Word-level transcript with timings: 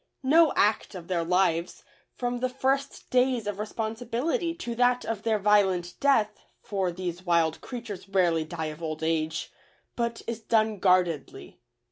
No 0.23 0.51
act 0.55 0.95
of 0.95 1.09
their 1.09 1.23
lives, 1.23 1.83
from 2.15 2.39
the 2.39 2.49
first 2.49 3.11
days 3.11 3.45
of 3.45 3.59
responsibility 3.59 4.55
to 4.55 4.73
that 4.73 5.05
of 5.05 5.21
their 5.21 5.37
violent 5.37 5.93
death 5.99 6.39
(for 6.63 6.91
these 6.91 7.23
wild 7.23 7.61
creatures 7.61 8.09
rarely 8.09 8.43
die 8.43 8.71
of 8.73 8.81
old 8.81 9.03
age) 9.03 9.51
but 9.95 10.23
is 10.25 10.39
done 10.39 10.79
guardedly. 10.79 11.59